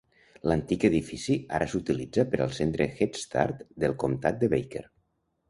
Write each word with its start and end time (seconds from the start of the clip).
L'antic 0.51 0.85
edifici 0.87 1.35
ara 1.57 1.67
s'utilitza 1.73 2.25
per 2.31 2.41
al 2.47 2.57
Centre 2.61 2.89
Headstart 2.95 3.63
del 3.85 3.95
comtat 4.07 4.43
de 4.47 4.53
Baker. 4.57 4.85